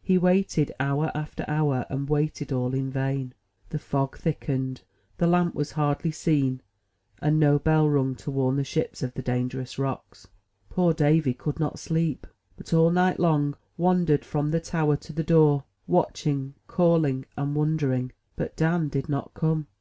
[0.00, 3.34] He waited hour after hour, and waited all in vain.
[3.70, 4.82] The fog thickened,
[5.18, 6.62] the lamp was hardly seen;
[7.20, 10.28] and no bell rung to warn the ships of the dan gerous rocks.
[10.70, 15.24] Poor Davy could not sleep, but all night long wandered from the tower to the
[15.24, 19.66] door, watching, calling, and wondering; but Dan did not come.